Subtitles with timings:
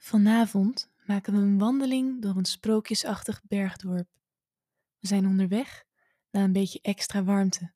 [0.00, 4.08] Vanavond maken we een wandeling door een sprookjesachtig bergdorp.
[4.98, 5.84] We zijn onderweg
[6.30, 7.72] naar een beetje extra warmte.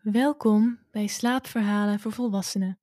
[0.00, 2.78] Welkom bij Slaapverhalen voor Volwassenen.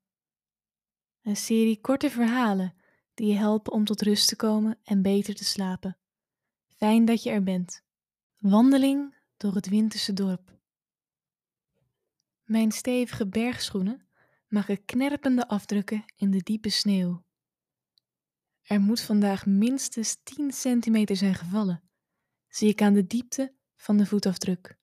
[1.21, 2.73] Een serie korte verhalen
[3.13, 5.97] die je helpen om tot rust te komen en beter te slapen.
[6.67, 7.83] Fijn dat je er bent.
[8.37, 10.59] Wandeling door het winterse dorp.
[12.43, 14.09] Mijn stevige bergschoenen
[14.51, 17.23] maken knerpende afdrukken in de diepe sneeuw.
[18.61, 21.83] Er moet vandaag minstens 10 centimeter zijn gevallen,
[22.47, 24.77] zie ik aan de diepte van de voetafdruk.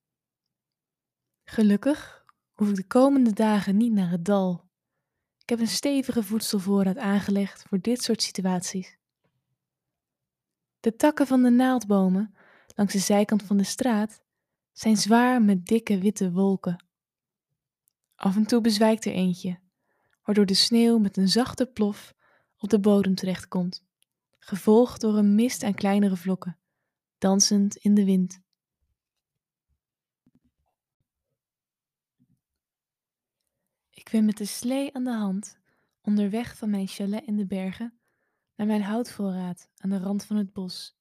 [1.44, 4.68] Gelukkig hoef ik de komende dagen niet naar het dal.
[5.38, 8.98] Ik heb een stevige voedselvoorraad aangelegd voor dit soort situaties.
[10.80, 12.34] De takken van de naaldbomen
[12.74, 14.22] langs de zijkant van de straat
[14.72, 16.88] zijn zwaar met dikke witte wolken.
[18.19, 19.61] Af en toe bezwijkt er eentje,
[20.22, 22.14] waardoor de sneeuw met een zachte plof
[22.56, 23.84] op de bodem terechtkomt,
[24.38, 26.58] gevolgd door een mist aan kleinere vlokken,
[27.19, 28.41] dansend in de wind.
[33.91, 35.58] Ik ben met de slee aan de hand
[36.00, 37.98] onderweg van mijn chalet in de bergen
[38.55, 40.98] naar mijn houtvoorraad aan de rand van het bos.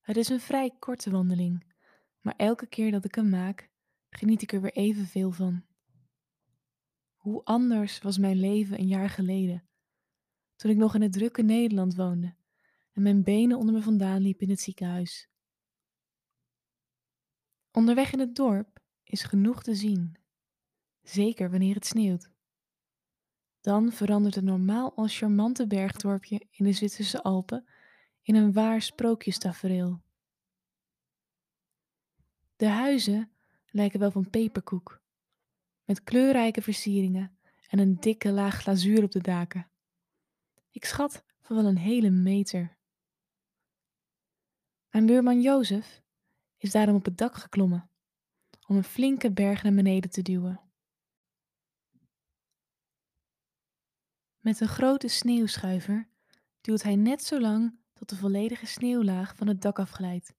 [0.00, 1.72] Het is een vrij korte wandeling,
[2.20, 3.70] maar elke keer dat ik hem maak,
[4.10, 5.66] geniet ik er weer evenveel van.
[7.28, 9.68] Hoe anders was mijn leven een jaar geleden,
[10.56, 12.34] toen ik nog in het drukke Nederland woonde
[12.92, 15.28] en mijn benen onder me vandaan liepen in het ziekenhuis.
[17.72, 20.16] Onderweg in het dorp is genoeg te zien,
[21.02, 22.30] zeker wanneer het sneeuwt.
[23.60, 27.68] Dan verandert het normaal al charmante bergdorpje in de Zwitserse Alpen
[28.22, 30.02] in een waar sprookjestafereel.
[32.56, 33.32] De huizen
[33.66, 35.02] lijken wel van peperkoek,
[35.88, 37.38] met kleurrijke versieringen
[37.68, 39.70] en een dikke laag glazuur op de daken.
[40.70, 42.76] Ik schat van wel een hele meter.
[44.90, 46.02] Mijn buurman Jozef
[46.56, 47.90] is daarom op het dak geklommen
[48.66, 50.60] om een flinke berg naar beneden te duwen.
[54.38, 56.08] Met een grote sneeuwschuiver
[56.60, 60.34] duwt hij net zo lang tot de volledige sneeuwlaag van het dak afglijdt.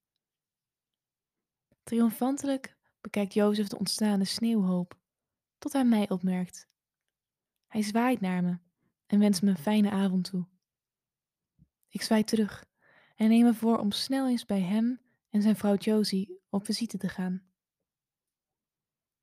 [1.84, 4.99] Triomfantelijk bekijkt Jozef de ontstaande sneeuwhoop,
[5.60, 6.68] tot hij mij opmerkt.
[7.68, 8.58] Hij zwaait naar me
[9.06, 10.48] en wenst me een fijne avond toe.
[11.88, 12.66] Ik zwaai terug
[13.16, 16.98] en neem me voor om snel eens bij hem en zijn vrouw Josie op visite
[16.98, 17.44] te gaan.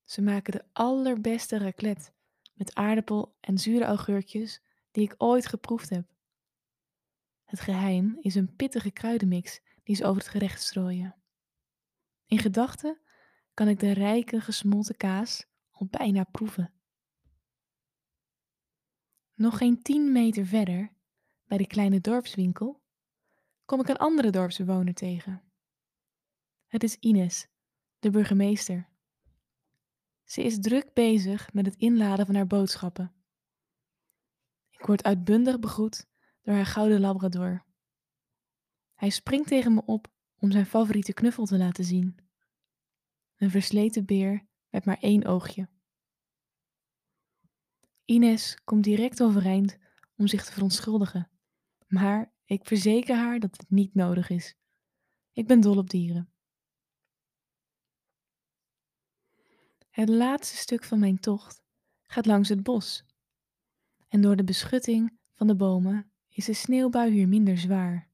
[0.05, 2.13] Ze maken de allerbeste raclette
[2.55, 6.15] met aardappel en zure augurkjes die ik ooit geproefd heb.
[7.45, 11.17] Het geheim is een pittige kruidenmix die ze over het gerecht strooien.
[12.27, 13.01] In gedachten
[13.55, 15.47] kan ik de rijke gesmolten kaas
[15.77, 16.73] al bijna proeven.
[19.35, 20.93] Nog geen tien meter verder,
[21.45, 22.83] bij de kleine dorpswinkel,
[23.65, 25.43] kom ik een andere dorpsbewoner tegen.
[26.67, 27.49] Het is Ines,
[27.99, 28.89] de burgemeester.
[30.25, 33.15] Ze is druk bezig met het inladen van haar boodschappen.
[34.71, 36.07] Ik word uitbundig begroet
[36.43, 37.65] door haar gouden labrador.
[38.95, 42.19] Hij springt tegen me op om zijn favoriete knuffel te laten zien.
[43.37, 45.69] Een versleten beer met maar één oogje.
[48.05, 49.79] Ines komt direct overeind
[50.17, 51.31] om zich te verontschuldigen,
[51.87, 54.55] maar ik verzeker haar dat het niet nodig is.
[55.33, 56.31] Ik ben dol op dieren.
[59.91, 61.63] Het laatste stuk van mijn tocht
[62.03, 63.05] gaat langs het bos.
[64.09, 68.11] En door de beschutting van de bomen is de sneeuwbui hier minder zwaar.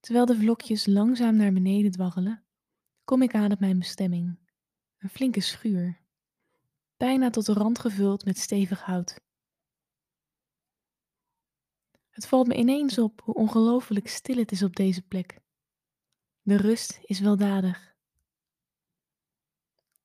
[0.00, 2.44] Terwijl de vlokjes langzaam naar beneden dwaggelen,
[3.04, 4.38] kom ik aan op mijn bestemming.
[5.06, 6.00] Een flinke schuur,
[6.96, 9.20] bijna tot de rand gevuld met stevig hout.
[12.08, 15.38] Het valt me ineens op hoe ongelooflijk stil het is op deze plek.
[16.42, 17.96] De rust is weldadig.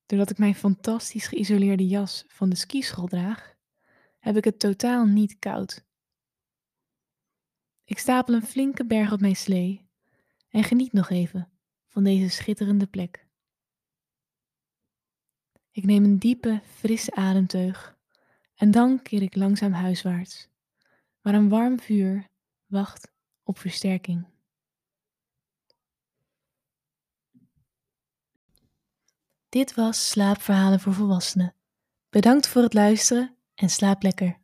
[0.05, 3.55] Doordat ik mijn fantastisch geïsoleerde jas van de skischool draag,
[4.19, 5.85] heb ik het totaal niet koud.
[7.83, 9.89] Ik stapel een flinke berg op mijn slee
[10.49, 11.51] en geniet nog even
[11.87, 13.29] van deze schitterende plek.
[15.71, 17.97] Ik neem een diepe, frisse ademteug
[18.55, 20.49] en dan keer ik langzaam huiswaarts,
[21.21, 22.27] waar een warm vuur
[22.65, 23.11] wacht
[23.43, 24.27] op versterking.
[29.49, 31.55] Dit was Slaapverhalen voor Volwassenen.
[32.09, 34.40] Bedankt voor het luisteren en slaap lekker.